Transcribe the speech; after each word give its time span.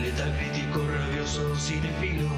Letal 0.00 0.32
crítico, 0.36 0.80
rabioso, 0.86 1.54
cinefilo, 1.56 2.28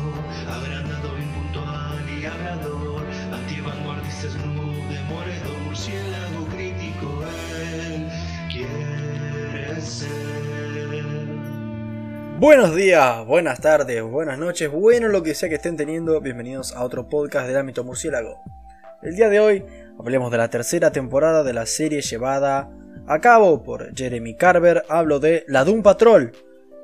agrandado, 0.46 1.17
impuntual 1.19 2.04
y 2.11 2.27
hablador, 2.27 3.03
antivanguardista, 3.33 4.29
snoop, 4.29 4.88
demoledor, 4.90 5.58
murciélago 5.65 6.47
crítico, 6.54 7.24
él 7.72 8.08
quiere 8.53 9.81
ser. 9.81 10.37
Buenos 12.38 12.74
días, 12.76 13.24
buenas 13.24 13.60
tardes, 13.60 14.03
buenas 14.03 14.38
noches, 14.38 14.71
bueno 14.71 15.08
lo 15.08 15.22
que 15.22 15.35
sea 15.35 15.48
que 15.48 15.54
estén 15.54 15.78
teniendo, 15.78 16.20
bienvenidos 16.20 16.77
a 16.77 16.84
otro 16.84 17.09
podcast 17.09 17.46
del 17.46 17.56
ámbito 17.56 17.83
murciélago. 17.83 18.42
El 19.02 19.16
día 19.16 19.30
de 19.30 19.41
hoy 19.41 19.64
hablemos 19.98 20.30
de 20.30 20.37
la 20.37 20.51
tercera 20.51 20.92
temporada 20.92 21.42
de 21.42 21.55
la 21.55 21.64
serie 21.64 22.02
llevada 22.02 22.69
a 23.06 23.20
cabo 23.20 23.62
por 23.62 23.95
Jeremy 23.96 24.37
Carver, 24.37 24.84
hablo 24.91 25.19
de 25.19 25.45
La 25.48 25.64
Doom 25.64 25.83
Patrol, 25.83 26.33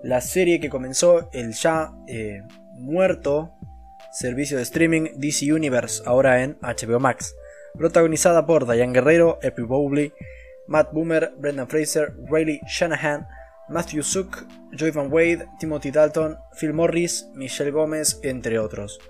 la 0.02 0.20
serie 0.20 0.60
que 0.60 0.70
comenzó 0.70 1.30
el 1.32 1.52
ya 1.52 1.92
eh, 2.06 2.42
muerto 2.74 3.54
servicio 4.12 4.56
de 4.56 4.64
streaming 4.64 5.08
DC 5.16 5.52
Universe, 5.52 6.02
ahora 6.04 6.42
en 6.42 6.58
HBO 6.60 7.00
Max, 7.00 7.34
protagonizada 7.74 8.44
por 8.44 8.70
Diane 8.70 8.92
Guerrero, 8.92 9.38
Epi 9.42 9.62
Bowley, 9.62 10.12
Matt 10.66 10.92
Boomer, 10.92 11.32
Brendan 11.38 11.68
Fraser, 11.68 12.14
Riley 12.30 12.60
Shanahan, 12.66 13.26
Matthew 13.68 14.02
Zook, 14.02 14.46
Joy 14.72 14.90
Van 14.90 15.10
Wade, 15.10 15.48
Timothy 15.58 15.90
Dalton, 15.90 16.36
Phil 16.58 16.74
Morris, 16.74 17.28
Michelle 17.34 17.70
Gómez, 17.70 18.20
entre 18.22 18.58
otros. 18.58 19.00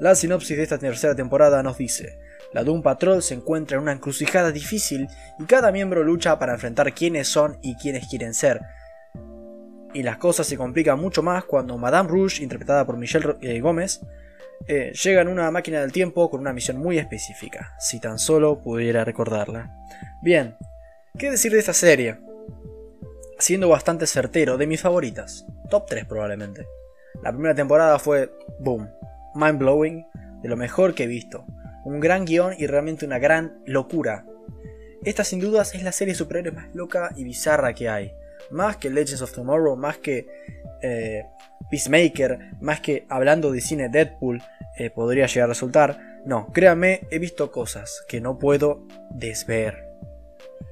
La 0.00 0.14
sinopsis 0.14 0.56
de 0.56 0.64
esta 0.64 0.78
tercera 0.78 1.14
temporada 1.14 1.62
nos 1.62 1.78
dice, 1.78 2.18
la 2.52 2.64
Doom 2.64 2.82
Patrol 2.82 3.22
se 3.22 3.34
encuentra 3.34 3.76
en 3.76 3.82
una 3.82 3.92
encrucijada 3.92 4.50
difícil 4.50 5.08
y 5.38 5.44
cada 5.44 5.72
miembro 5.72 6.02
lucha 6.02 6.38
para 6.38 6.54
enfrentar 6.54 6.92
quiénes 6.92 7.28
son 7.28 7.58
y 7.62 7.76
quiénes 7.76 8.08
quieren 8.08 8.34
ser. 8.34 8.60
Y 9.94 10.02
las 10.02 10.16
cosas 10.16 10.46
se 10.46 10.56
complican 10.56 10.98
mucho 10.98 11.22
más 11.22 11.44
cuando 11.44 11.76
Madame 11.76 12.08
Rouge, 12.08 12.42
interpretada 12.42 12.86
por 12.86 12.96
Michelle 12.96 13.36
eh, 13.42 13.60
Gómez, 13.60 14.00
eh, 14.68 14.92
llega 14.92 15.22
en 15.22 15.28
una 15.28 15.50
máquina 15.50 15.80
del 15.80 15.92
tiempo 15.92 16.30
con 16.30 16.40
una 16.40 16.52
misión 16.52 16.78
muy 16.78 16.98
específica, 16.98 17.74
si 17.78 18.00
tan 18.00 18.18
solo 18.18 18.60
pudiera 18.60 19.04
recordarla. 19.04 19.74
Bien, 20.22 20.56
¿qué 21.18 21.30
decir 21.30 21.52
de 21.52 21.58
esta 21.58 21.72
serie? 21.72 22.18
Siendo 23.38 23.68
bastante 23.68 24.06
certero, 24.06 24.56
de 24.56 24.68
mis 24.68 24.80
favoritas, 24.80 25.46
top 25.68 25.86
3 25.86 26.04
probablemente. 26.06 26.66
La 27.22 27.32
primera 27.32 27.54
temporada 27.54 27.98
fue, 27.98 28.32
boom, 28.60 28.88
mind 29.34 29.58
blowing, 29.58 30.06
de 30.42 30.48
lo 30.48 30.56
mejor 30.56 30.94
que 30.94 31.04
he 31.04 31.08
visto. 31.08 31.44
Un 31.84 31.98
gran 31.98 32.24
guion 32.24 32.54
y 32.56 32.66
realmente 32.66 33.04
una 33.04 33.18
gran 33.18 33.60
locura. 33.66 34.24
Esta 35.04 35.24
sin 35.24 35.40
dudas 35.40 35.74
es 35.74 35.82
la 35.82 35.90
serie 35.90 36.14
superhéroe 36.14 36.52
más 36.52 36.72
loca 36.74 37.10
y 37.16 37.24
bizarra 37.24 37.74
que 37.74 37.88
hay. 37.88 38.14
Más 38.52 38.76
que 38.76 38.90
Legends 38.90 39.22
of 39.22 39.32
Tomorrow, 39.32 39.76
más 39.76 39.98
que 39.98 40.26
eh, 40.82 41.24
Peacemaker, 41.70 42.38
más 42.60 42.80
que 42.80 43.06
hablando 43.08 43.50
de 43.50 43.60
cine 43.60 43.88
Deadpool 43.88 44.42
eh, 44.78 44.90
podría 44.90 45.26
llegar 45.26 45.46
a 45.46 45.52
resultar. 45.52 46.20
No, 46.24 46.52
créanme, 46.52 47.06
he 47.10 47.18
visto 47.18 47.50
cosas 47.50 48.04
que 48.08 48.20
no 48.20 48.38
puedo 48.38 48.86
desver. 49.10 49.88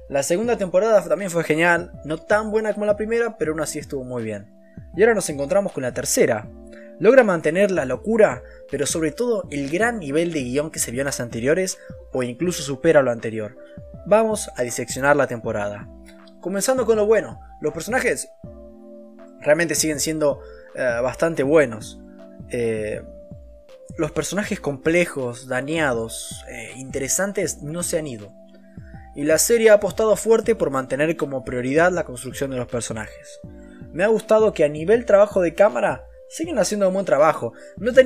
La 0.09 0.23
segunda 0.23 0.57
temporada 0.57 1.01
también 1.07 1.31
fue 1.31 1.43
genial, 1.43 1.91
no 2.05 2.17
tan 2.17 2.51
buena 2.51 2.73
como 2.73 2.85
la 2.85 2.97
primera, 2.97 3.37
pero 3.37 3.51
aún 3.51 3.61
así 3.61 3.79
estuvo 3.79 4.03
muy 4.03 4.23
bien. 4.23 4.53
Y 4.95 5.01
ahora 5.01 5.15
nos 5.15 5.29
encontramos 5.29 5.71
con 5.71 5.83
la 5.83 5.93
tercera. 5.93 6.47
Logra 6.99 7.23
mantener 7.23 7.71
la 7.71 7.85
locura, 7.85 8.43
pero 8.69 8.85
sobre 8.85 9.11
todo 9.11 9.47
el 9.49 9.69
gran 9.69 9.99
nivel 9.99 10.33
de 10.33 10.43
guion 10.43 10.69
que 10.69 10.79
se 10.79 10.91
vio 10.91 11.01
en 11.01 11.05
las 11.05 11.19
anteriores, 11.19 11.79
o 12.11 12.23
incluso 12.23 12.61
supera 12.61 13.01
lo 13.01 13.11
anterior. 13.11 13.57
Vamos 14.05 14.49
a 14.55 14.63
diseccionar 14.63 15.15
la 15.15 15.27
temporada. 15.27 15.87
Comenzando 16.41 16.85
con 16.85 16.97
lo 16.97 17.05
bueno, 17.05 17.39
los 17.61 17.73
personajes 17.73 18.29
realmente 19.39 19.75
siguen 19.75 19.99
siendo 19.99 20.41
eh, 20.75 20.99
bastante 21.01 21.43
buenos. 21.43 21.99
Eh, 22.49 23.01
los 23.97 24.11
personajes 24.11 24.59
complejos, 24.59 25.47
dañados, 25.47 26.43
eh, 26.49 26.73
interesantes 26.77 27.61
no 27.61 27.83
se 27.83 27.99
han 27.99 28.07
ido 28.07 28.33
y 29.15 29.23
la 29.23 29.37
serie 29.37 29.69
ha 29.69 29.75
apostado 29.75 30.15
fuerte 30.15 30.55
por 30.55 30.69
mantener 30.69 31.17
como 31.17 31.43
prioridad 31.43 31.91
la 31.91 32.05
construcción 32.05 32.51
de 32.51 32.57
los 32.57 32.67
personajes. 32.67 33.39
Me 33.91 34.03
ha 34.03 34.07
gustado 34.07 34.53
que 34.53 34.63
a 34.63 34.69
nivel 34.69 35.05
trabajo 35.05 35.41
de 35.41 35.53
cámara 35.53 36.05
siguen 36.31 36.57
haciendo 36.59 36.87
un 36.87 36.93
buen 36.93 37.05
trabajo, 37.05 37.53
no 37.77 37.91
tan 37.91 38.05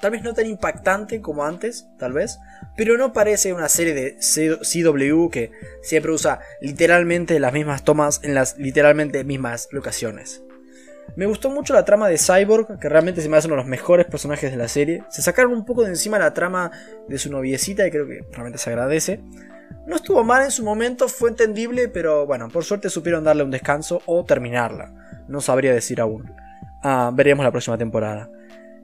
tal 0.00 0.10
vez 0.10 0.22
no 0.22 0.34
tan 0.34 0.46
impactante 0.46 1.20
como 1.20 1.44
antes, 1.44 1.86
tal 1.96 2.12
vez, 2.12 2.40
pero 2.76 2.98
no 2.98 3.12
parece 3.12 3.52
una 3.52 3.68
serie 3.68 3.94
de 3.94 4.16
CW 4.16 5.28
que 5.30 5.52
siempre 5.80 6.10
usa 6.10 6.40
literalmente 6.60 7.38
las 7.38 7.52
mismas 7.52 7.84
tomas 7.84 8.20
en 8.24 8.34
las 8.34 8.58
literalmente 8.58 9.22
mismas 9.22 9.68
locaciones. 9.70 10.42
Me 11.14 11.26
gustó 11.26 11.50
mucho 11.50 11.72
la 11.72 11.84
trama 11.84 12.08
de 12.08 12.18
Cyborg, 12.18 12.80
que 12.80 12.88
realmente 12.88 13.20
se 13.20 13.28
me 13.28 13.36
hace 13.36 13.46
uno 13.46 13.56
de 13.56 13.62
los 13.62 13.68
mejores 13.68 14.06
personajes 14.06 14.50
de 14.50 14.56
la 14.56 14.68
serie. 14.68 15.04
Se 15.10 15.20
sacaron 15.20 15.52
un 15.52 15.64
poco 15.64 15.82
de 15.82 15.90
encima 15.90 16.18
la 16.18 16.32
trama 16.32 16.70
de 17.08 17.18
su 17.18 17.30
noviecita 17.30 17.86
y 17.86 17.90
creo 17.90 18.06
que 18.06 18.24
realmente 18.30 18.58
se 18.58 18.70
agradece. 18.70 19.20
No 19.86 19.96
estuvo 19.96 20.24
mal 20.24 20.44
en 20.44 20.50
su 20.50 20.64
momento, 20.64 21.08
fue 21.08 21.30
entendible, 21.30 21.88
pero 21.88 22.26
bueno, 22.26 22.48
por 22.48 22.64
suerte 22.64 22.88
supieron 22.88 23.24
darle 23.24 23.42
un 23.42 23.50
descanso 23.50 24.00
o 24.06 24.24
terminarla. 24.24 24.94
No 25.28 25.40
sabría 25.40 25.72
decir 25.72 26.00
aún. 26.00 26.32
Ah, 26.82 27.10
veremos 27.14 27.44
la 27.44 27.50
próxima 27.50 27.78
temporada. 27.78 28.30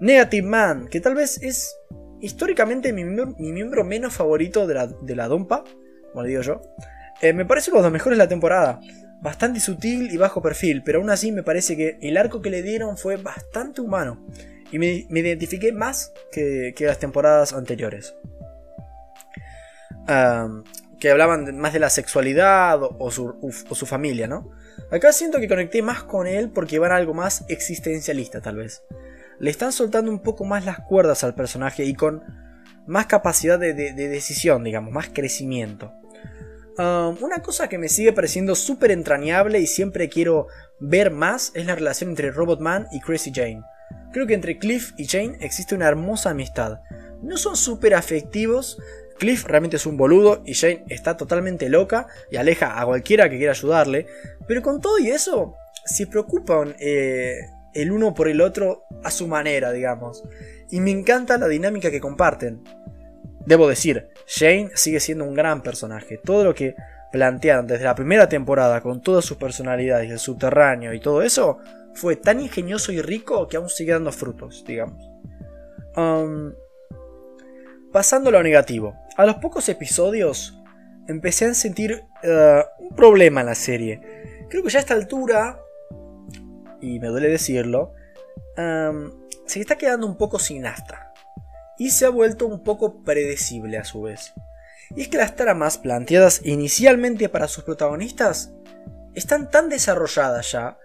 Negative 0.01 0.47
Man, 0.47 0.89
que 0.89 1.01
tal 1.01 1.15
vez 1.15 1.43
es 1.43 1.77
históricamente 2.21 2.93
mi, 2.93 3.05
miembro 3.05 3.85
menos 3.85 4.15
favorito 4.15 4.67
de 4.67 4.75
la, 4.75 4.87
de 4.87 5.17
la 5.17 5.29
Dompa, 5.29 5.65
como 6.13 6.23
le 6.23 6.31
digo 6.31 6.43
yo. 6.43 6.63
Eh, 7.21 7.33
me 7.33 7.45
parece 7.45 7.71
uno 7.71 7.81
de 7.81 7.85
los 7.85 7.93
mejores 7.93 8.17
de 8.17 8.25
la 8.25 8.29
temporada. 8.29 8.81
Bastante 9.21 9.59
sutil 9.59 10.13
y 10.13 10.17
bajo 10.17 10.41
perfil, 10.41 10.83
pero 10.85 11.01
aún 11.01 11.11
así 11.11 11.33
me 11.33 11.43
parece 11.43 11.77
que 11.77 11.99
el 12.01 12.17
arco 12.17 12.41
que 12.41 12.51
le 12.51 12.63
dieron 12.63 12.97
fue 12.97 13.17
bastante 13.17 13.81
humano. 13.81 14.25
Y 14.71 14.79
me, 14.79 15.07
identifiqué 15.09 15.73
más 15.73 16.13
que, 16.31 16.75
que 16.77 16.87
las 16.87 16.99
temporadas 16.99 17.53
anteriores 17.53 18.15
que 20.99 21.11
hablaban 21.11 21.57
más 21.59 21.73
de 21.73 21.79
la 21.79 21.91
sexualidad 21.91 22.81
o, 22.83 23.11
su, 23.11 23.87
familia, 23.87 24.27
¿no? 24.27 24.51
Acá 24.91 25.13
siento 25.13 25.39
que 25.39 25.49
conecté 25.49 25.83
más 25.83 26.03
con 26.03 26.27
él 26.27 26.51
porque 26.51 26.79
van 26.79 26.93
a 26.93 26.97
algo 26.97 27.15
más 27.15 27.45
existencialista, 27.49 28.41
tal 28.41 28.57
vez. 28.57 28.83
Le 29.39 29.51
están 29.51 29.73
soltando 29.73 30.11
un 30.11 30.21
poco 30.21 30.45
más 30.45 30.65
las 30.65 30.81
cuerdas 30.81 31.23
al 31.23 31.35
personaje 31.35 31.85
y 31.85 31.95
con 31.95 32.23
más 32.87 33.07
capacidad 33.07 33.59
de, 33.59 33.75
decisión, 33.75 34.65
digamos, 34.65 34.93
más 34.93 35.09
crecimiento. 35.13 35.93
una 36.79 37.43
cosa 37.43 37.69
que 37.69 37.79
me 37.79 37.89
sigue 37.89 38.13
pareciendo 38.13 38.55
súper 38.55 38.91
entrañable 38.91 39.61
y 39.61 39.67
siempre 39.67 40.09
quiero 40.09 40.47
ver 40.81 41.11
más 41.11 41.53
es 41.55 41.67
la 41.67 41.75
relación 41.75 42.11
entre 42.11 42.31
Robotman 42.33 42.89
y 42.93 43.01
Crazy 43.01 43.31
Jane. 43.33 43.63
Creo 44.13 44.27
que 44.27 44.35
entre 44.35 44.59
Cliff 44.59 44.93
y 44.97 45.07
Jane 45.07 45.37
existe 45.41 45.75
una 45.75 45.87
hermosa 45.87 46.31
amistad. 46.31 46.81
No 47.23 47.37
son 47.37 47.57
súper 47.57 47.95
afectivos, 47.95 48.79
Cliff 49.19 49.45
realmente 49.45 49.77
es 49.77 49.87
un 49.87 49.97
boludo 49.97 50.43
y 50.45 50.55
Jane 50.55 50.85
está 50.89 51.17
totalmente 51.17 51.69
loca 51.69 52.07
y 52.31 52.37
aleja 52.37 52.81
a 52.81 52.87
cualquiera 52.87 53.29
que 53.29 53.37
quiera 53.37 53.53
ayudarle. 53.53 54.07
Pero 54.47 54.63
con 54.63 54.81
todo 54.81 54.99
y 54.99 55.11
eso, 55.11 55.55
se 55.85 56.07
preocupan 56.07 56.75
eh, 56.79 57.39
el 57.75 57.93
uno 57.93 58.15
por 58.15 58.29
el 58.29 58.41
otro 58.41 58.85
a 59.03 59.11
su 59.11 59.27
manera, 59.27 59.73
digamos. 59.73 60.23
Y 60.71 60.81
me 60.81 60.91
encanta 60.91 61.39
la 61.39 61.49
dinámica 61.49 61.91
que 61.91 62.01
comparten. 62.01 62.63
Debo 63.47 63.69
decir, 63.69 64.09
Jane 64.27 64.71
sigue 64.75 65.01
siendo 65.01 65.25
un 65.25 65.35
gran 65.35 65.63
personaje. 65.63 66.19
Todo 66.19 66.45
lo 66.45 66.55
que 66.55 66.75
plantearon 67.11 67.67
desde 67.67 67.85
la 67.85 67.95
primera 67.95 68.29
temporada 68.29 68.81
con 68.83 69.01
todas 69.01 69.25
sus 69.25 69.39
personalidades, 69.39 70.11
el 70.11 70.19
subterráneo 70.19 70.93
y 70.93 71.01
todo 71.01 71.23
eso, 71.23 71.59
fue 71.95 72.17
tan 72.17 72.41
ingenioso 72.41 72.93
y 72.93 73.01
rico 73.01 73.49
que 73.49 73.57
aún 73.57 73.69
sigue 73.69 73.93
dando 73.93 74.13
frutos, 74.13 74.65
digamos. 74.67 75.03
Um, 75.97 76.53
pasando 77.93 78.29
a 78.29 78.33
lo 78.33 78.43
negativo. 78.43 78.95
A 79.19 79.27
los 79.27 79.39
pocos 79.39 79.69
episodios 79.69 80.63
empecé 81.09 81.47
a 81.47 81.55
sentir 81.55 82.05
eh, 82.23 82.63
un 82.79 82.95
problema 82.95 83.41
en 83.41 83.47
la 83.47 83.57
serie. 83.57 84.47
Creo 84.49 84.63
que 84.63 84.71
ya 84.71 84.79
a 84.79 84.83
esta 84.83 84.95
altura, 84.95 85.61
y 86.81 87.01
me 87.01 87.09
duele 87.09 87.29
decirlo, 87.29 87.95
se 89.45 89.61
está 89.61 89.77
quedando 89.77 90.07
un 90.07 90.17
poco 90.17 90.39
sin 90.39 90.67
asta. 90.67 91.13
Y 91.79 91.91
se 91.91 92.07
ha 92.07 92.11
vuelto 92.11 92.47
un 92.47 92.63
poco 92.63 93.03
predecible 93.03 93.77
a 93.77 93.85
su 93.85 94.03
vez. 94.03 94.35
Y 94.95 95.03
es 95.03 95.09
que 95.09 95.19
las 95.19 95.35
tramas 95.35 95.79
planteadas 95.79 96.41
inicialmente 96.45 97.29
para 97.29 97.49
sus 97.49 97.65
protagonistas 97.65 98.53
están 99.15 99.51
tan 99.51 99.69
desarrolladas 99.69 100.53
ya, 100.53 100.79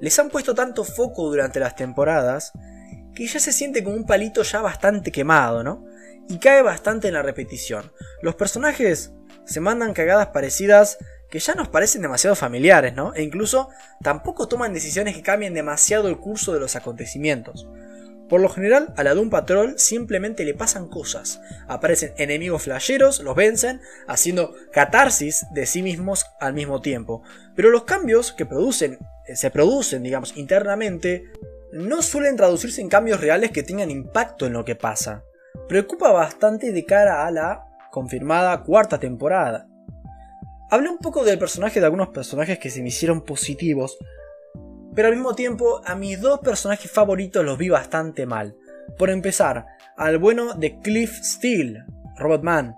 les 0.00 0.16
han 0.20 0.30
puesto 0.30 0.54
tanto 0.54 0.84
foco 0.84 1.28
durante 1.28 1.58
las 1.58 1.74
temporadas, 1.74 2.52
que 3.12 3.26
ya 3.26 3.40
se 3.40 3.52
siente 3.52 3.82
como 3.82 3.96
un 3.96 4.06
palito 4.06 4.44
ya 4.44 4.60
bastante 4.60 5.10
quemado, 5.10 5.64
¿no? 5.64 5.84
Y 6.32 6.38
cae 6.38 6.62
bastante 6.62 7.08
en 7.08 7.14
la 7.14 7.22
repetición. 7.22 7.92
Los 8.22 8.36
personajes 8.36 9.12
se 9.44 9.60
mandan 9.60 9.92
cagadas 9.92 10.28
parecidas 10.28 10.96
que 11.28 11.40
ya 11.40 11.54
nos 11.54 11.68
parecen 11.68 12.00
demasiado 12.00 12.34
familiares, 12.36 12.94
¿no? 12.94 13.14
E 13.14 13.22
incluso 13.22 13.68
tampoco 14.02 14.48
toman 14.48 14.72
decisiones 14.72 15.14
que 15.14 15.22
cambien 15.22 15.52
demasiado 15.52 16.08
el 16.08 16.16
curso 16.16 16.54
de 16.54 16.60
los 16.60 16.74
acontecimientos. 16.74 17.68
Por 18.30 18.40
lo 18.40 18.48
general, 18.48 18.94
a 18.96 19.04
la 19.04 19.12
Doom 19.12 19.28
Patrol 19.28 19.74
simplemente 19.76 20.46
le 20.46 20.54
pasan 20.54 20.88
cosas. 20.88 21.42
Aparecen 21.68 22.14
enemigos 22.16 22.62
flasheros, 22.62 23.20
los 23.20 23.36
vencen, 23.36 23.82
haciendo 24.08 24.54
catarsis 24.72 25.44
de 25.52 25.66
sí 25.66 25.82
mismos 25.82 26.24
al 26.40 26.54
mismo 26.54 26.80
tiempo. 26.80 27.22
Pero 27.54 27.68
los 27.68 27.84
cambios 27.84 28.32
que 28.32 28.46
producen, 28.46 28.98
eh, 29.26 29.36
se 29.36 29.50
producen, 29.50 30.02
digamos, 30.02 30.34
internamente, 30.38 31.24
no 31.72 32.00
suelen 32.00 32.36
traducirse 32.36 32.80
en 32.80 32.88
cambios 32.88 33.20
reales 33.20 33.50
que 33.50 33.62
tengan 33.62 33.90
impacto 33.90 34.46
en 34.46 34.54
lo 34.54 34.64
que 34.64 34.76
pasa. 34.76 35.24
Preocupa 35.68 36.12
bastante 36.12 36.72
de 36.72 36.84
cara 36.84 37.26
a 37.26 37.30
la 37.30 37.66
confirmada 37.90 38.62
cuarta 38.62 38.98
temporada. 38.98 39.68
Hablé 40.70 40.88
un 40.88 40.98
poco 40.98 41.24
del 41.24 41.38
personaje 41.38 41.80
de 41.80 41.86
algunos 41.86 42.08
personajes 42.08 42.58
que 42.58 42.70
se 42.70 42.82
me 42.82 42.88
hicieron 42.88 43.24
positivos, 43.24 43.98
pero 44.94 45.08
al 45.08 45.14
mismo 45.14 45.34
tiempo 45.34 45.82
a 45.84 45.94
mis 45.94 46.20
dos 46.20 46.40
personajes 46.40 46.90
favoritos 46.90 47.44
los 47.44 47.58
vi 47.58 47.68
bastante 47.68 48.26
mal. 48.26 48.56
Por 48.98 49.10
empezar, 49.10 49.66
al 49.96 50.18
bueno 50.18 50.54
de 50.54 50.78
Cliff 50.78 51.20
Steele, 51.22 51.84
Robotman. 52.16 52.76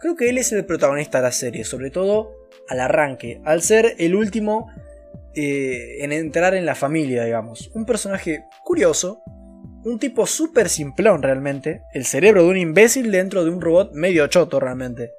Creo 0.00 0.16
que 0.16 0.28
él 0.28 0.38
es 0.38 0.52
el 0.52 0.64
protagonista 0.64 1.18
de 1.18 1.24
la 1.24 1.32
serie, 1.32 1.64
sobre 1.64 1.90
todo 1.90 2.32
al 2.68 2.80
arranque, 2.80 3.40
al 3.44 3.62
ser 3.62 3.94
el 3.98 4.14
último 4.14 4.70
eh, 5.34 6.04
en 6.04 6.12
entrar 6.12 6.54
en 6.54 6.66
la 6.66 6.74
familia, 6.74 7.24
digamos. 7.24 7.70
Un 7.74 7.84
personaje 7.84 8.44
curioso, 8.62 9.22
un 9.84 9.98
tipo 9.98 10.26
súper 10.26 10.68
simplón 10.68 11.22
realmente, 11.22 11.82
el 11.92 12.06
cerebro 12.06 12.42
de 12.42 12.48
un 12.48 12.56
imbécil 12.56 13.10
dentro 13.10 13.44
de 13.44 13.50
un 13.50 13.60
robot 13.60 13.92
medio 13.92 14.26
choto 14.26 14.58
realmente. 14.58 15.12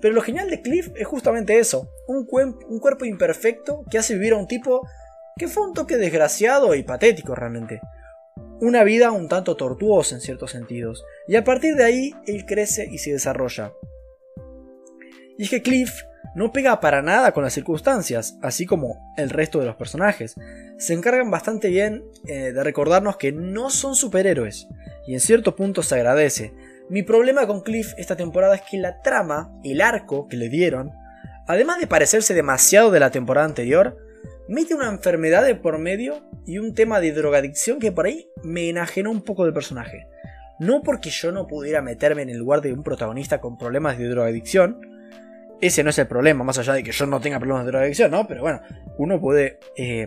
Pero 0.00 0.14
lo 0.14 0.20
genial 0.20 0.50
de 0.50 0.60
Cliff 0.60 0.90
es 0.96 1.06
justamente 1.06 1.58
eso, 1.58 1.88
un, 2.08 2.26
un 2.68 2.78
cuerpo 2.80 3.04
imperfecto 3.04 3.84
que 3.90 3.98
hace 3.98 4.14
vivir 4.14 4.34
a 4.34 4.38
un 4.38 4.46
tipo 4.46 4.86
que 5.36 5.48
fue 5.48 5.66
un 5.66 5.74
toque 5.74 5.96
desgraciado 5.96 6.74
y 6.74 6.82
patético 6.82 7.34
realmente. 7.34 7.80
Una 8.60 8.84
vida 8.84 9.12
un 9.12 9.28
tanto 9.28 9.56
tortuosa 9.56 10.16
en 10.16 10.20
ciertos 10.20 10.50
sentidos, 10.50 11.04
y 11.26 11.36
a 11.36 11.44
partir 11.44 11.76
de 11.76 11.84
ahí 11.84 12.14
él 12.26 12.44
crece 12.46 12.86
y 12.90 12.98
se 12.98 13.12
desarrolla. 13.12 13.72
Y 15.38 15.44
es 15.44 15.50
que 15.50 15.62
Cliff 15.62 16.02
no 16.34 16.52
pega 16.52 16.80
para 16.80 17.02
nada 17.02 17.32
con 17.32 17.44
las 17.44 17.52
circunstancias, 17.52 18.38
así 18.42 18.66
como 18.66 19.14
el 19.16 19.30
resto 19.30 19.60
de 19.60 19.66
los 19.66 19.76
personajes. 19.76 20.34
Se 20.78 20.94
encargan 20.94 21.30
bastante 21.30 21.68
bien 21.68 22.04
eh, 22.26 22.52
de 22.52 22.64
recordarnos 22.64 23.16
que 23.16 23.32
no 23.32 23.70
son 23.70 23.94
superhéroes, 23.94 24.68
y 25.06 25.14
en 25.14 25.20
cierto 25.20 25.54
punto 25.54 25.82
se 25.82 25.94
agradece, 25.94 26.52
mi 26.90 27.02
problema 27.02 27.46
con 27.46 27.62
Cliff 27.62 27.94
esta 27.96 28.14
temporada 28.14 28.56
es 28.56 28.62
que 28.70 28.76
la 28.76 29.00
trama, 29.00 29.50
el 29.64 29.80
arco 29.80 30.28
que 30.28 30.36
le 30.36 30.50
dieron, 30.50 30.92
además 31.46 31.80
de 31.80 31.86
parecerse 31.86 32.34
demasiado 32.34 32.90
de 32.90 33.00
la 33.00 33.10
temporada 33.10 33.46
anterior, 33.46 33.96
mete 34.48 34.74
una 34.74 34.90
enfermedad 34.90 35.46
de 35.46 35.54
por 35.54 35.78
medio 35.78 36.28
y 36.46 36.58
un 36.58 36.74
tema 36.74 37.00
de 37.00 37.12
drogadicción 37.12 37.78
que 37.78 37.90
por 37.90 38.04
ahí 38.04 38.28
me 38.42 38.68
enajenó 38.68 39.10
un 39.10 39.22
poco 39.22 39.44
del 39.44 39.54
personaje. 39.54 40.08
No 40.58 40.82
porque 40.82 41.08
yo 41.08 41.32
no 41.32 41.46
pudiera 41.46 41.80
meterme 41.80 42.20
en 42.20 42.28
el 42.28 42.36
lugar 42.36 42.60
de 42.60 42.74
un 42.74 42.82
protagonista 42.82 43.40
con 43.40 43.56
problemas 43.56 43.96
de 43.96 44.08
drogadicción, 44.08 44.78
ese 45.60 45.82
no 45.82 45.90
es 45.90 45.98
el 45.98 46.06
problema, 46.06 46.44
más 46.44 46.58
allá 46.58 46.74
de 46.74 46.82
que 46.82 46.92
yo 46.92 47.06
no 47.06 47.20
tenga 47.20 47.38
problemas 47.38 47.64
de 47.64 47.70
drogadicción, 47.70 48.10
¿no? 48.10 48.26
Pero 48.26 48.42
bueno, 48.42 48.60
uno 48.98 49.20
puede 49.20 49.58
eh, 49.76 50.06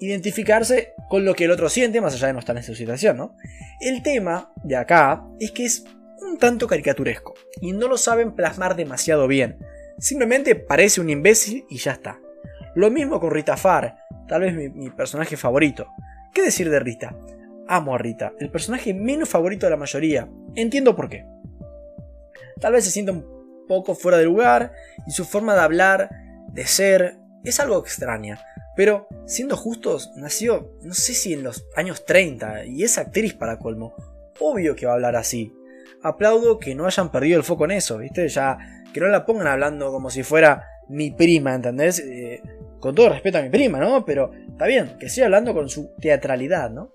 identificarse 0.00 0.94
con 1.08 1.24
lo 1.24 1.34
que 1.34 1.44
el 1.44 1.50
otro 1.50 1.68
siente, 1.68 2.00
más 2.00 2.14
allá 2.14 2.28
de 2.28 2.32
no 2.34 2.38
estar 2.38 2.56
en 2.56 2.62
esa 2.62 2.74
situación, 2.74 3.16
¿no? 3.16 3.34
El 3.80 4.02
tema 4.02 4.52
de 4.62 4.76
acá 4.76 5.24
es 5.40 5.50
que 5.50 5.64
es 5.64 5.84
un 6.20 6.38
tanto 6.38 6.66
caricaturesco 6.66 7.34
y 7.60 7.72
no 7.72 7.88
lo 7.88 7.96
saben 7.96 8.34
plasmar 8.34 8.76
demasiado 8.76 9.26
bien. 9.28 9.58
Simplemente 9.98 10.54
parece 10.54 11.00
un 11.00 11.10
imbécil 11.10 11.64
y 11.68 11.78
ya 11.78 11.92
está. 11.92 12.20
Lo 12.74 12.90
mismo 12.90 13.18
con 13.18 13.30
Rita 13.30 13.56
Farr, 13.56 13.96
tal 14.28 14.42
vez 14.42 14.54
mi, 14.54 14.90
personaje 14.90 15.36
favorito. 15.36 15.88
¿Qué 16.32 16.42
decir 16.42 16.70
de 16.70 16.78
Rita? 16.78 17.16
Amo 17.66 17.94
a 17.94 17.98
Rita, 17.98 18.32
el 18.38 18.50
personaje 18.50 18.94
menos 18.94 19.28
favorito 19.28 19.66
de 19.66 19.70
la 19.70 19.76
mayoría. 19.76 20.28
Entiendo 20.54 20.94
por 20.94 21.08
qué. 21.08 21.26
Tal 22.60 22.72
vez 22.72 22.84
se 22.84 22.90
sienta 22.90 23.12
un 23.12 23.37
poco 23.68 23.94
fuera 23.94 24.18
de 24.18 24.24
lugar 24.24 24.72
y 25.06 25.12
su 25.12 25.24
forma 25.24 25.54
de 25.54 25.60
hablar, 25.60 26.10
de 26.52 26.66
ser, 26.66 27.18
es 27.44 27.60
algo 27.60 27.78
extraña. 27.78 28.40
Pero, 28.74 29.08
siendo 29.26 29.56
justos, 29.56 30.12
nació, 30.16 30.72
no 30.82 30.94
sé 30.94 31.14
si 31.14 31.32
en 31.32 31.42
los 31.42 31.66
años 31.76 32.04
30, 32.04 32.66
y 32.66 32.84
es 32.84 32.98
actriz 32.98 33.34
para 33.34 33.58
colmo. 33.58 33.94
Obvio 34.40 34.74
que 34.76 34.86
va 34.86 34.92
a 34.92 34.94
hablar 34.94 35.16
así. 35.16 35.52
Aplaudo 36.02 36.58
que 36.58 36.74
no 36.74 36.86
hayan 36.86 37.10
perdido 37.10 37.38
el 37.38 37.44
foco 37.44 37.64
en 37.64 37.72
eso, 37.72 37.98
¿viste? 37.98 38.28
Ya, 38.28 38.56
que 38.92 39.00
no 39.00 39.08
la 39.08 39.26
pongan 39.26 39.48
hablando 39.48 39.90
como 39.90 40.10
si 40.10 40.22
fuera 40.22 40.64
mi 40.88 41.10
prima, 41.10 41.54
¿entendés? 41.54 41.98
Eh, 41.98 42.40
con 42.78 42.94
todo 42.94 43.08
respeto 43.08 43.38
a 43.38 43.42
mi 43.42 43.50
prima, 43.50 43.78
¿no? 43.78 44.04
Pero 44.04 44.30
está 44.48 44.66
bien, 44.66 44.96
que 44.98 45.08
siga 45.08 45.26
hablando 45.26 45.54
con 45.54 45.68
su 45.68 45.92
teatralidad, 46.00 46.70
¿no? 46.70 46.92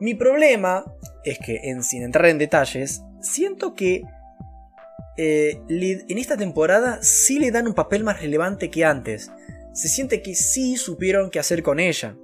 Mi 0.00 0.14
problema 0.14 0.84
es 1.24 1.38
que, 1.38 1.60
en, 1.64 1.82
sin 1.82 2.02
entrar 2.02 2.26
en 2.26 2.38
detalles, 2.38 3.02
siento 3.20 3.74
que 3.74 4.02
eh, 5.16 5.60
en 5.68 6.18
esta 6.18 6.36
temporada 6.36 6.98
sí 7.02 7.38
le 7.38 7.50
dan 7.50 7.66
un 7.66 7.74
papel 7.74 8.04
más 8.04 8.20
relevante 8.20 8.70
que 8.70 8.84
antes 8.84 9.30
se 9.72 9.88
siente 9.88 10.22
que 10.22 10.34
sí 10.34 10.76
supieron 10.76 11.30
qué 11.30 11.38
hacer 11.38 11.62
con 11.62 11.80
ella. 11.80 12.16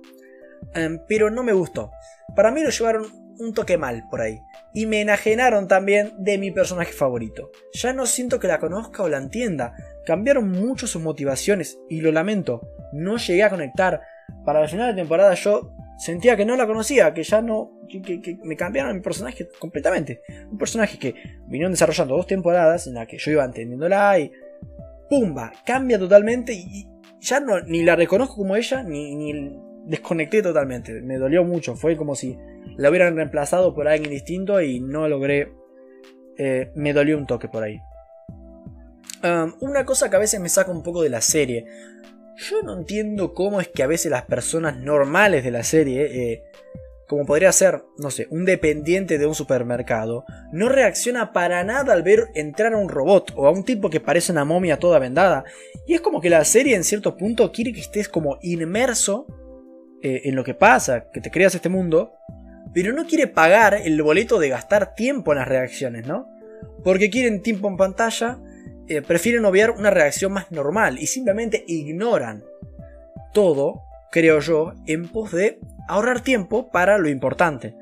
Em, 0.75 1.01
pero 1.09 1.31
no 1.31 1.43
me 1.43 1.53
gustó. 1.53 1.91
Para 2.35 2.51
mí 2.51 2.63
lo 2.63 2.71
llevaron 2.71 3.07
un 3.39 3.53
toque 3.53 3.79
mal 3.79 4.05
por 4.11 4.21
ahí. 4.21 4.41
Y 4.75 4.87
me 4.87 5.01
enajenaron 5.01 5.69
también 5.69 6.13
de 6.19 6.39
mi 6.39 6.51
personaje 6.51 6.93
favorito. 6.93 7.51
Ya 7.73 7.93
no 7.93 8.07
siento 8.07 8.41
que 8.41 8.49
la 8.49 8.59
conozca 8.59 9.03
o 9.03 9.09
la 9.09 9.19
entienda. 9.19 9.75
Cambiaron 10.05 10.51
mucho 10.51 10.87
sus 10.87 11.03
motivaciones 11.03 11.79
y 11.89 12.01
lo 12.01 12.13
lamento. 12.13 12.61
No 12.93 13.17
llegué 13.17 13.43
a 13.43 13.51
conectar. 13.51 14.01
Para 14.45 14.63
el 14.63 14.69
final 14.69 14.95
de 14.95 15.01
temporada 15.01 15.35
yo 15.35 15.73
sentía 15.99 16.37
que 16.37 16.45
no 16.45 16.57
la 16.57 16.67
conocía, 16.67 17.13
que 17.15 17.23
ya 17.23 17.41
no. 17.41 17.73
que, 17.89 18.39
me 18.43 18.57
cambiaron 18.57 18.95
mi 18.95 19.01
personaje 19.01 19.49
completamente. 19.59 20.23
Un 20.51 20.59
personaje 20.59 20.99
que 20.99 21.15
vinieron 21.47 21.73
desarrollando 21.73 22.17
dos 22.17 22.27
temporadas 22.27 22.87
en 22.87 22.95
la 22.95 23.07
que 23.07 23.19
yo 23.19 23.31
iba 23.31 23.45
entendiéndola 23.45 24.19
y. 24.19 24.33
¡Pumba! 25.09 25.53
Cambia 25.65 25.99
totalmente 25.99 26.53
y, 26.53 26.89
ya 27.21 27.41
no, 27.41 27.61
ni 27.61 27.83
la 27.85 27.97
reconozco 27.97 28.37
como 28.37 28.57
ella, 28.57 28.83
ni, 28.83 29.57
desconecté 29.85 30.43
totalmente. 30.43 31.01
Me 31.01 31.17
dolió 31.17 31.45
mucho. 31.45 31.77
Fue 31.77 31.97
como 31.97 32.15
si 32.15 32.37
la 32.77 32.91
hubieran 32.91 33.17
reemplazado 33.17 33.75
por 33.75 33.89
alguien 33.89 34.11
distinto 34.11 34.61
y 34.61 34.81
no 34.81 35.09
logré. 35.09 35.53
Eh, 36.39 36.71
me 36.75 36.93
dolió 36.93 37.17
un 37.17 37.27
toque 37.27 37.49
por 37.49 37.63
ahí. 37.63 37.81
una 39.61 39.85
cosa 39.85 40.11
que 40.11 40.17
a 40.17 40.21
veces 40.21 40.41
me 40.41 40.49
saca 40.49 40.71
un 40.71 40.83
poco 40.83 41.03
de 41.03 41.09
la 41.09 41.21
serie. 41.21 41.67
Yo 42.37 42.63
no 42.63 42.79
entiendo 42.79 43.35
cómo 43.35 43.61
es 43.61 43.69
que 43.69 43.83
a 43.83 43.87
veces 43.87 44.11
las 44.11 44.25
personas 44.25 44.79
normales 44.79 45.43
de 45.43 45.51
la 45.51 45.63
serie 45.63 46.33
eh, 46.33 46.45
como 47.07 47.25
podría 47.25 47.53
ser, 47.53 47.85
no 47.99 48.11
sé, 48.11 48.27
un 48.31 48.45
dependiente 48.45 49.19
de 49.19 49.27
un 49.27 49.35
supermercado, 49.35 50.25
no 50.53 50.69
reacciona 50.69 51.33
para 51.33 51.63
nada 51.63 51.93
al 51.93 52.03
ver 52.03 52.29
entrar 52.35 52.75
a 52.75 52.79
un 52.79 52.89
robot 52.89 53.33
o 53.37 53.47
a 53.47 53.51
un 53.51 53.65
tipo 53.65 53.91
que 53.91 54.01
parece 54.01 54.33
una 54.33 54.45
momia 54.45 54.79
toda 54.79 54.99
vendada. 54.99 55.45
Y 55.87 55.95
es 55.95 56.01
como 56.01 56.21
que 56.21 56.31
la 56.31 56.45
serie 56.45 56.75
en 56.75 56.85
cierto 56.85 57.17
punto 57.17 57.53
quiere 57.53 57.73
que 57.73 57.81
estés 57.81 58.09
como 58.09 58.39
inmerso 58.43 59.27
eh, 60.03 60.23
en 60.25 60.35
lo 60.35 60.43
que 60.43 60.55
pasa, 60.55 61.09
que 61.13 61.21
te 61.21 61.31
creas 61.31 61.55
este 61.55 61.69
mundo, 61.69 62.13
pero 62.75 62.93
no 62.93 63.07
quiere 63.07 63.29
pagar 63.29 63.75
el 63.75 64.03
boleto 64.03 64.41
de 64.41 64.49
gastar 64.49 64.95
tiempo 64.95 65.33
en 65.33 65.39
las 65.39 65.49
reacciones, 65.49 66.07
¿no? 66.07 66.29
Porque 66.83 67.09
quieren 67.09 67.41
tiempo 67.41 67.69
en 67.69 67.77
pantalla, 67.77 68.39
eh, 68.89 69.03
prefieren 69.03 69.45
obviar 69.45 69.71
una 69.71 69.91
reacción 69.91 70.33
más 70.33 70.51
normal 70.51 70.99
y 70.99 71.07
simplemente 71.07 71.65
ignoran 71.67 72.45
todo, 73.33 73.83
creo 74.11 74.41
yo, 74.41 74.73
en 74.87 75.09
pos 75.09 75.33
de 75.33 75.59
ahorrar 75.89 76.21
tiempo 76.21 76.71
para 76.71 76.99
lo 76.99 77.09
importante. 77.09 77.77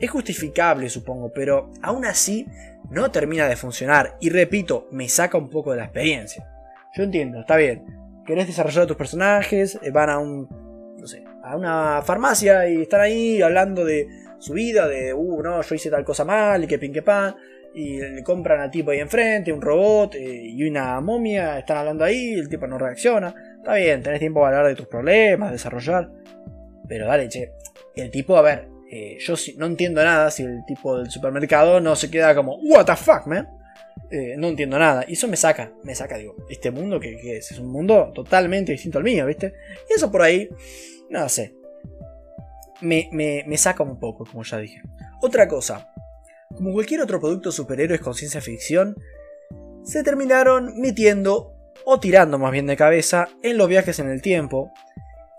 Es 0.00 0.10
justificable, 0.10 0.88
supongo, 0.88 1.32
pero 1.32 1.70
aún 1.82 2.04
así 2.04 2.46
no 2.90 3.10
termina 3.10 3.48
de 3.48 3.56
funcionar 3.56 4.16
y 4.20 4.30
repito, 4.30 4.88
me 4.90 5.08
saca 5.08 5.38
un 5.38 5.50
poco 5.50 5.72
de 5.72 5.78
la 5.78 5.84
experiencia. 5.84 6.48
Yo 6.94 7.02
entiendo, 7.02 7.40
está 7.40 7.56
bien. 7.56 7.84
Querés 8.24 8.46
desarrollar 8.46 8.84
a 8.84 8.86
tus 8.86 8.96
personajes, 8.96 9.78
eh, 9.82 9.90
van 9.90 10.10
a 10.10 10.18
un 10.18 10.48
a 11.42 11.56
una 11.56 12.02
farmacia 12.02 12.68
y 12.68 12.82
están 12.82 13.00
ahí 13.00 13.40
hablando 13.40 13.84
de 13.84 14.06
su 14.38 14.52
vida, 14.52 14.86
de, 14.86 15.14
uh, 15.14 15.42
no, 15.42 15.62
yo 15.62 15.74
hice 15.74 15.90
tal 15.90 16.04
cosa 16.04 16.24
mal 16.24 16.64
y 16.64 16.66
que 16.66 16.78
pin 16.78 16.92
que 16.92 17.02
pan, 17.02 17.34
y 17.78 18.00
le 18.00 18.24
compran 18.24 18.60
al 18.60 18.72
tipo 18.72 18.90
ahí 18.90 18.98
enfrente, 18.98 19.52
un 19.52 19.62
robot 19.62 20.16
eh, 20.16 20.42
y 20.46 20.68
una 20.68 21.00
momia, 21.00 21.60
están 21.60 21.76
hablando 21.76 22.02
ahí, 22.02 22.32
el 22.32 22.48
tipo 22.48 22.66
no 22.66 22.76
reacciona. 22.76 23.32
Está 23.56 23.74
bien, 23.74 24.02
tenés 24.02 24.18
tiempo 24.18 24.40
para 24.40 24.58
hablar 24.58 24.72
de 24.72 24.76
tus 24.76 24.88
problemas, 24.88 25.52
desarrollar. 25.52 26.10
Pero 26.88 27.06
dale, 27.06 27.28
che. 27.28 27.52
El 27.94 28.10
tipo, 28.10 28.36
a 28.36 28.42
ver, 28.42 28.68
eh, 28.90 29.18
yo 29.20 29.34
no 29.58 29.66
entiendo 29.66 30.02
nada 30.02 30.28
si 30.32 30.42
el 30.42 30.64
tipo 30.66 30.98
del 30.98 31.08
supermercado 31.08 31.80
no 31.80 31.94
se 31.94 32.10
queda 32.10 32.34
como, 32.34 32.56
what 32.64 32.84
the 32.84 32.96
fuck, 32.96 33.26
man. 33.26 33.48
Eh, 34.10 34.34
no 34.36 34.48
entiendo 34.48 34.76
nada. 34.76 35.04
Y 35.06 35.12
eso 35.12 35.28
me 35.28 35.36
saca, 35.36 35.70
me 35.84 35.94
saca, 35.94 36.16
digo, 36.16 36.34
este 36.50 36.72
mundo 36.72 36.98
que, 36.98 37.36
es, 37.36 37.52
es 37.52 37.60
un 37.60 37.70
mundo 37.70 38.10
totalmente 38.12 38.72
distinto 38.72 38.98
al 38.98 39.04
mío, 39.04 39.24
¿viste? 39.24 39.54
Y 39.88 39.92
eso 39.92 40.10
por 40.10 40.22
ahí, 40.22 40.48
no 41.10 41.28
sé. 41.28 41.54
Me, 42.80 43.08
me, 43.12 43.44
me 43.46 43.56
saca 43.56 43.84
un 43.84 44.00
poco, 44.00 44.24
como 44.24 44.42
ya 44.42 44.58
dije. 44.58 44.82
Otra 45.20 45.46
cosa, 45.46 45.92
como 46.58 46.72
cualquier 46.72 47.00
otro 47.00 47.20
producto 47.20 47.52
superhéroes 47.52 48.00
con 48.00 48.14
ciencia 48.14 48.40
ficción, 48.40 48.96
se 49.84 50.02
terminaron 50.02 50.78
metiendo, 50.80 51.54
o 51.84 52.00
tirando 52.00 52.36
más 52.36 52.50
bien 52.50 52.66
de 52.66 52.76
cabeza, 52.76 53.28
en 53.44 53.56
los 53.56 53.68
viajes 53.68 54.00
en 54.00 54.10
el 54.10 54.20
tiempo, 54.20 54.72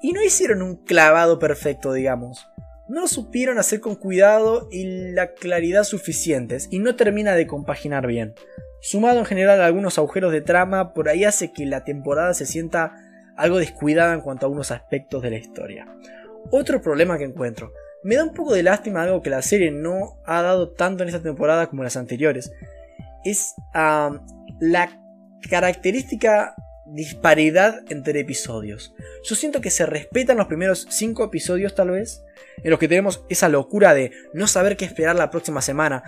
y 0.01 0.13
no 0.13 0.23
hicieron 0.23 0.61
un 0.61 0.77
clavado 0.77 1.37
perfecto, 1.37 1.91
digamos. 1.91 2.47
no 2.87 3.01
lo 3.01 3.07
supieron 3.07 3.59
hacer 3.59 3.81
con 3.81 3.95
cuidado 3.95 4.67
y 4.71 5.11
la 5.11 5.33
claridad 5.33 5.83
suficientes 5.83 6.67
y 6.71 6.79
no 6.79 6.95
termina 6.95 7.35
de 7.35 7.45
compaginar 7.45 8.07
bien. 8.07 8.33
Sumado 8.81 9.19
en 9.19 9.25
general 9.25 9.61
a 9.61 9.65
algunos 9.65 9.97
agujeros 9.97 10.31
de 10.31 10.41
trama, 10.41 10.93
por 10.93 11.09
ahí 11.09 11.25
hace 11.25 11.51
que 11.51 11.65
la 11.65 11.83
temporada 11.83 12.33
se 12.33 12.45
sienta 12.45 12.95
algo 13.37 13.59
descuidada 13.59 14.13
en 14.13 14.21
cuanto 14.21 14.45
a 14.45 14.47
algunos 14.47 14.71
aspectos 14.71 15.21
de 15.21 15.29
la 15.29 15.37
historia. 15.37 15.85
Otro 16.49 16.81
problema 16.81 17.17
que 17.17 17.25
encuentro, 17.25 17.73
me 18.03 18.15
da 18.15 18.23
un 18.23 18.33
poco 18.33 18.53
de 18.53 18.63
lástima 18.63 19.03
algo 19.03 19.21
que 19.21 19.29
la 19.29 19.41
serie 19.41 19.71
no 19.71 20.19
ha 20.25 20.41
dado 20.41 20.71
tanto 20.71 21.03
en 21.03 21.09
esta 21.09 21.21
temporada 21.21 21.67
como 21.67 21.81
en 21.81 21.85
las 21.85 21.97
anteriores, 21.97 22.51
es 23.23 23.53
la 24.59 24.99
característica 25.49 26.55
disparidad 26.85 27.81
entre 27.89 28.19
episodios. 28.19 28.95
Yo 29.23 29.35
siento 29.35 29.61
que 29.61 29.69
se 29.69 29.85
respetan 29.85 30.37
los 30.37 30.47
primeros 30.47 30.87
5 30.89 31.23
episodios 31.25 31.75
tal 31.75 31.91
vez, 31.91 32.23
en 32.63 32.71
los 32.71 32.79
que 32.79 32.87
tenemos 32.87 33.23
esa 33.29 33.49
locura 33.49 33.93
de 33.93 34.11
no 34.33 34.47
saber 34.47 34.75
qué 34.75 34.85
esperar 34.85 35.15
la 35.15 35.29
próxima 35.29 35.61
semana, 35.61 36.03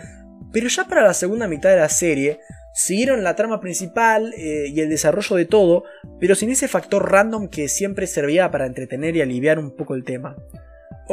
pero 0.52 0.68
ya 0.68 0.86
para 0.86 1.04
la 1.04 1.14
segunda 1.14 1.48
mitad 1.48 1.70
de 1.70 1.78
la 1.78 1.90
serie 1.90 2.40
siguieron 2.74 3.24
la 3.24 3.36
trama 3.36 3.60
principal 3.60 4.34
eh, 4.36 4.68
y 4.68 4.80
el 4.80 4.90
desarrollo 4.90 5.36
de 5.36 5.46
todo, 5.46 5.84
pero 6.20 6.36
sin 6.36 6.50
ese 6.50 6.68
factor 6.68 7.12
random 7.12 7.48
que 7.48 7.68
siempre 7.68 8.08
servía 8.08 8.50
para 8.50 8.66
entretener 8.66 9.16
y 9.16 9.22
aliviar 9.22 9.60
un 9.60 9.76
poco 9.76 9.94
el 9.94 10.04
tema. 10.04 10.36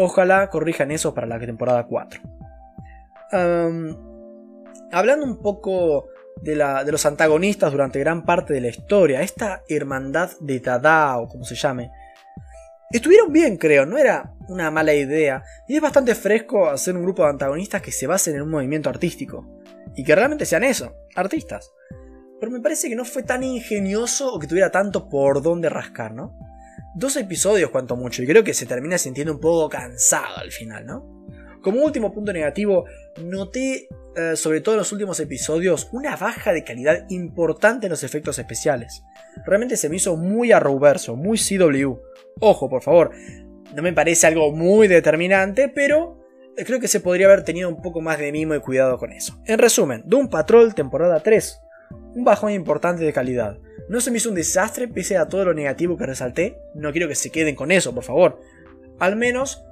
Ojalá 0.00 0.48
corrijan 0.48 0.92
eso 0.92 1.12
para 1.12 1.26
la 1.26 1.40
temporada 1.40 1.84
4. 1.84 2.20
hablando 4.92 5.26
un 5.26 5.42
poco 5.42 6.06
de, 6.40 6.54
de, 6.54 6.92
los 6.92 7.04
antagonistas 7.04 7.72
durante 7.72 7.98
gran 7.98 8.24
parte 8.24 8.54
de 8.54 8.60
la 8.60 8.68
historia, 8.68 9.22
esta 9.22 9.62
hermandad 9.68 10.30
de 10.40 10.60
Tada 10.60 11.18
o 11.18 11.26
como 11.26 11.44
se 11.44 11.56
llame, 11.56 11.90
estuvieron 12.92 13.32
bien 13.32 13.56
creo, 13.56 13.86
no 13.86 13.98
era 13.98 14.34
una 14.48 14.70
mala 14.70 14.94
idea, 14.94 15.42
y 15.66 15.74
es 15.74 15.82
bastante 15.82 16.14
fresco 16.14 16.68
hacer 16.68 16.96
un 16.96 17.02
grupo 17.02 17.24
de 17.24 17.30
antagonistas 17.30 17.82
que 17.82 17.90
se 17.90 18.06
basen 18.06 18.36
en 18.36 18.42
un 18.42 18.50
movimiento 18.50 18.88
artístico, 18.88 19.48
y 19.96 20.04
que 20.04 20.14
realmente 20.14 20.46
sean 20.46 20.62
eso, 20.62 20.94
artistas. 21.16 21.72
Pero 22.38 22.52
me 22.52 22.60
parece 22.60 22.88
que 22.88 22.94
no 22.94 23.04
fue 23.04 23.24
tan 23.24 23.42
ingenioso 23.42 24.32
o 24.32 24.38
que 24.38 24.46
tuviera 24.46 24.70
tanto 24.70 25.08
por 25.08 25.42
dónde 25.42 25.68
rascar, 25.68 26.14
¿no? 26.14 26.38
Dos 26.98 27.14
episodios 27.14 27.70
cuanto 27.70 27.94
mucho, 27.94 28.24
y 28.24 28.26
creo 28.26 28.42
que 28.42 28.52
se 28.52 28.66
termina 28.66 28.98
sintiendo 28.98 29.32
un 29.32 29.38
poco 29.38 29.68
cansado 29.68 30.38
al 30.38 30.50
final, 30.50 30.84
¿no? 30.84 31.24
Como 31.62 31.80
último 31.80 32.12
punto 32.12 32.32
negativo, 32.32 32.86
noté, 33.22 33.88
eh, 34.16 34.34
sobre 34.34 34.60
todo 34.62 34.74
en 34.74 34.80
los 34.80 34.90
últimos 34.90 35.20
episodios, 35.20 35.88
una 35.92 36.16
baja 36.16 36.52
de 36.52 36.64
calidad 36.64 37.06
importante 37.08 37.86
en 37.86 37.90
los 37.90 38.02
efectos 38.02 38.40
especiales. 38.40 39.04
Realmente 39.46 39.76
se 39.76 39.88
me 39.88 39.94
hizo 39.94 40.16
muy 40.16 40.50
arroverso, 40.50 41.14
muy 41.14 41.38
CW. 41.38 42.00
Ojo, 42.40 42.68
por 42.68 42.82
favor, 42.82 43.12
no 43.76 43.80
me 43.80 43.92
parece 43.92 44.26
algo 44.26 44.50
muy 44.50 44.88
determinante, 44.88 45.68
pero 45.68 46.18
creo 46.56 46.80
que 46.80 46.88
se 46.88 46.98
podría 46.98 47.26
haber 47.26 47.44
tenido 47.44 47.68
un 47.68 47.80
poco 47.80 48.00
más 48.00 48.18
de 48.18 48.32
mimo 48.32 48.56
y 48.56 48.60
cuidado 48.60 48.98
con 48.98 49.12
eso. 49.12 49.40
En 49.46 49.60
resumen, 49.60 50.02
Doom 50.04 50.30
Patrol 50.30 50.74
temporada 50.74 51.22
3. 51.22 51.60
Un 52.14 52.24
bajón 52.24 52.52
importante 52.52 53.04
de 53.04 53.12
calidad. 53.12 53.58
No 53.88 54.00
se 54.00 54.10
me 54.10 54.18
hizo 54.18 54.28
un 54.28 54.34
desastre 54.34 54.88
pese 54.88 55.16
a 55.16 55.28
todo 55.28 55.46
lo 55.46 55.54
negativo 55.54 55.96
que 55.96 56.06
resalté. 56.06 56.58
No 56.74 56.92
quiero 56.92 57.08
que 57.08 57.14
se 57.14 57.30
queden 57.30 57.54
con 57.54 57.70
eso, 57.70 57.94
por 57.94 58.04
favor. 58.04 58.40
Al 58.98 59.16
menos, 59.16 59.64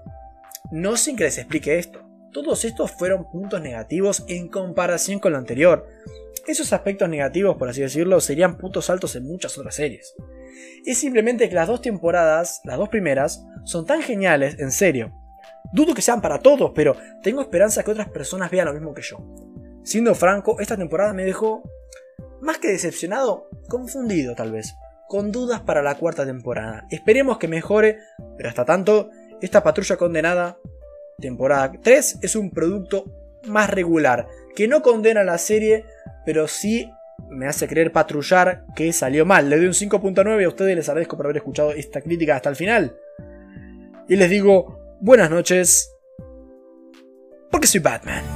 no 0.71 0.97
sin 0.97 1.17
que 1.17 1.25
les 1.25 1.39
explique 1.39 1.79
esto. 1.79 2.03
Todos 2.33 2.65
estos 2.65 2.93
fueron 2.93 3.31
puntos 3.31 3.61
negativos 3.61 4.25
en 4.29 4.49
comparación 4.49 5.19
con 5.19 5.33
lo 5.33 5.39
anterior. 5.39 5.87
Esos 6.47 6.73
aspectos 6.73 7.09
negativos, 7.09 7.57
por 7.57 7.69
así 7.69 7.81
decirlo, 7.81 8.21
serían 8.21 8.57
puntos 8.57 8.89
altos 8.91 9.17
en 9.17 9.25
muchas 9.25 9.57
otras 9.59 9.75
series. 9.75 10.15
Es 10.85 10.99
simplemente 10.99 11.49
que 11.49 11.55
las 11.55 11.67
dos 11.67 11.83
temporadas, 11.83 12.61
las 12.65 12.79
dos 12.79 12.89
primeras, 12.89 13.45
son 13.65 13.85
tan 13.85 14.03
geniales, 14.03 14.57
en 14.61 14.71
serio. 14.71 15.13
Dudo 15.73 15.95
que 15.95 16.03
sean 16.03 16.21
para 16.21 16.39
todos, 16.39 16.73
pero 16.75 16.97
tengo 17.23 17.41
esperanza 17.41 17.83
que 17.83 17.91
otras 17.91 18.09
personas 18.11 18.51
vean 18.51 18.67
lo 18.67 18.73
mismo 18.73 18.95
que 18.95 19.03
yo. 19.03 19.19
Siendo 19.83 20.15
franco, 20.15 20.61
esta 20.61 20.77
temporada 20.77 21.13
me 21.13 21.25
dejó, 21.25 21.63
más 22.41 22.59
que 22.59 22.69
decepcionado, 22.69 23.49
confundido 23.69 24.35
tal 24.35 24.53
vez, 24.53 24.75
con 25.09 25.33
dudas 25.33 25.61
para 25.61 25.83
la 25.83 25.97
cuarta 25.97 26.25
temporada. 26.25 26.87
Esperemos 26.91 27.39
que 27.39 27.49
mejore, 27.49 27.99
pero 28.37 28.49
hasta 28.49 28.65
tanto, 28.65 29.11
esta 29.41 29.63
patrulla 29.63 29.97
condenada, 29.97 30.59
temporada 31.19 31.73
3, 31.83 32.19
es 32.23 32.37
un 32.37 32.51
producto 32.51 33.05
más 33.47 33.71
regular, 33.71 34.27
que 34.55 34.69
no 34.69 34.83
condena 34.83 35.25
la 35.25 35.39
serie, 35.39 35.85
pero 36.25 36.49
sí 36.49 36.91
me 37.29 37.47
hace 37.47 37.67
creer 37.67 37.93
patrullar 37.93 38.65
que 38.75 38.93
salió 38.93 39.25
mal. 39.25 39.49
Le 39.49 39.57
doy 39.57 39.67
un 39.67 39.73
5.9 39.73 40.45
a 40.45 40.49
ustedes 40.49 40.77
les 40.77 40.89
agradezco 40.89 41.17
por 41.17 41.27
haber 41.27 41.39
escuchado 41.39 41.73
esta 41.73 42.01
crítica 42.01 42.37
hasta 42.37 42.49
el 42.49 42.57
final. 42.57 42.97
Y 44.09 44.17
les 44.17 44.31
digo 44.31 44.99
buenas 45.01 45.31
noches, 45.31 45.93
porque 47.51 47.67
soy 47.67 47.81
Batman. 47.81 48.36